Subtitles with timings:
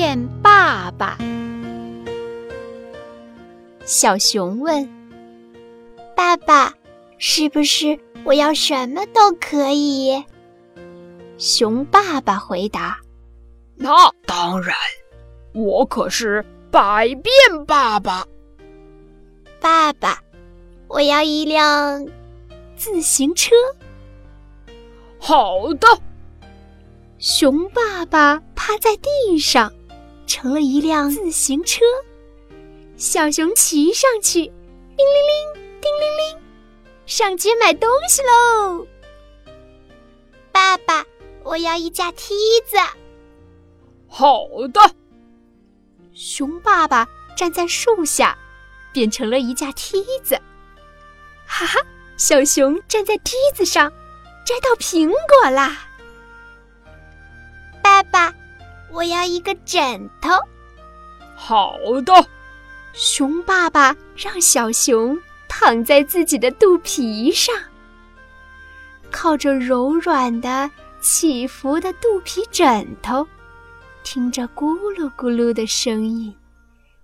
[0.00, 1.18] 变爸爸。
[3.84, 4.88] 小熊问
[6.16, 6.72] 爸爸
[7.18, 10.24] 是不是我要什么都可以？
[11.36, 12.98] 熊爸爸回答
[13.74, 13.92] 那
[14.24, 14.74] 当然
[15.52, 18.26] 我可是百变爸爸。
[19.60, 20.18] 爸爸
[20.88, 22.08] 我要一辆
[22.74, 23.50] 自行车。
[25.18, 25.86] 好的。
[27.18, 29.70] 熊爸爸趴在地上
[30.30, 31.80] 成了一辆自行车。
[32.96, 36.38] 小熊骑上去，叮铃铃，叮铃铃，
[37.04, 38.86] 上街买东西喽。
[40.52, 41.04] 爸爸，
[41.42, 42.32] 我要一架梯
[42.64, 42.76] 子。
[44.06, 44.80] 好的。
[46.14, 48.38] 熊爸爸站在树下，
[48.92, 50.40] 变成了一架梯子。
[51.44, 51.80] 哈哈，
[52.16, 53.90] 小熊站在梯子上，
[54.46, 55.88] 摘到苹果啦。
[57.82, 58.32] 爸爸，
[58.92, 60.30] 我要一个枕头。
[61.34, 62.26] 好的。
[62.92, 65.16] 熊爸爸让小熊
[65.48, 67.54] 躺在自己的肚皮上，
[69.12, 70.68] 靠着柔软的、
[71.00, 73.24] 起伏的肚皮枕头，
[74.02, 76.34] 听着咕噜咕噜的声音，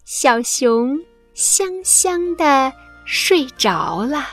[0.04, 0.98] 小熊
[1.34, 2.72] 香香的
[3.04, 4.26] 睡着了。